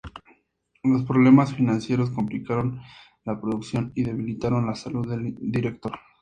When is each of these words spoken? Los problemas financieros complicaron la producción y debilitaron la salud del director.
Los 0.81 1.03
problemas 1.03 1.53
financieros 1.53 2.09
complicaron 2.09 2.81
la 3.23 3.39
producción 3.39 3.91
y 3.93 4.01
debilitaron 4.03 4.65
la 4.65 4.73
salud 4.73 5.07
del 5.07 5.35
director. 5.39 5.93